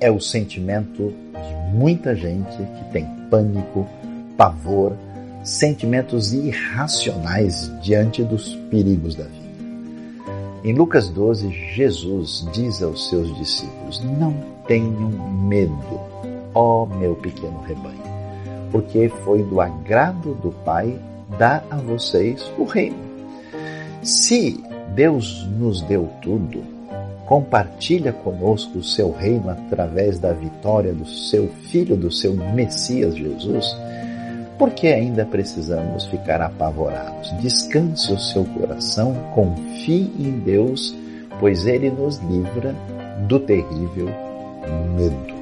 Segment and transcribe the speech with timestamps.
[0.00, 3.86] é o sentimento de muita gente que tem pânico,
[4.36, 4.92] pavor,
[5.42, 9.44] sentimentos irracionais diante dos perigos da vida.
[10.62, 14.34] Em Lucas 12, Jesus diz aos seus discípulos: Não
[14.66, 15.10] tenham
[15.46, 16.00] medo,
[16.54, 18.02] ó meu pequeno rebanho,
[18.70, 20.98] porque foi do agrado do Pai
[21.38, 22.96] dar a vocês o reino.
[24.02, 24.62] Se
[24.94, 26.73] Deus nos deu tudo,
[27.26, 33.76] compartilha conosco o seu reino através da vitória do seu Filho, do seu Messias Jesus,
[34.58, 37.32] por que ainda precisamos ficar apavorados?
[37.40, 40.94] Descanse o seu coração, confie em Deus,
[41.40, 42.74] pois Ele nos livra
[43.26, 44.08] do terrível
[44.96, 45.33] medo.